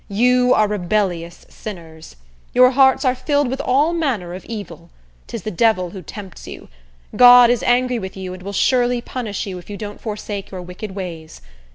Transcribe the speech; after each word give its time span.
You 0.09 0.55
are 0.55 0.67
rebellious 0.67 1.45
sinners. 1.47 2.15
Your 2.55 2.71
hearts 2.71 3.05
are 3.05 3.13
filled 3.13 3.49
with 3.49 3.61
all 3.61 3.93
manner 3.93 4.33
of 4.33 4.43
evil. 4.45 4.89
'Tis 5.27 5.43
the 5.43 5.51
devil 5.51 5.91
who 5.91 6.01
tempts 6.01 6.47
you. 6.47 6.69
God 7.15 7.51
is 7.51 7.61
angry 7.61 7.99
with 7.99 8.17
you, 8.17 8.33
and 8.33 8.41
will 8.41 8.51
surely 8.51 8.99
punish 8.99 9.45
you, 9.45 9.59
if 9.59 9.69
you 9.69 9.77
don't 9.77 10.01
forsake 10.01 10.49
your 10.49 10.63
wicked 10.63 10.95
ways. 10.95 11.39